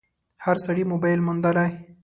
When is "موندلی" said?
1.23-1.69